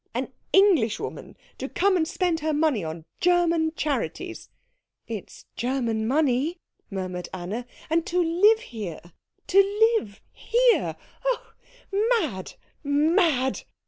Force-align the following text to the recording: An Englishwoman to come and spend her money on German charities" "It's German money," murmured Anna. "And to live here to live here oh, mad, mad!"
An 0.15 0.31
Englishwoman 0.51 1.37
to 1.59 1.69
come 1.69 1.95
and 1.95 2.07
spend 2.07 2.39
her 2.39 2.53
money 2.53 2.83
on 2.83 3.05
German 3.19 3.71
charities" 3.75 4.49
"It's 5.07 5.45
German 5.55 6.07
money," 6.07 6.57
murmured 6.89 7.29
Anna. 7.31 7.67
"And 7.87 8.03
to 8.07 8.19
live 8.19 8.61
here 8.61 9.01
to 9.45 9.91
live 10.01 10.19
here 10.33 10.95
oh, 11.23 11.53
mad, 12.19 12.53
mad!" 12.83 13.61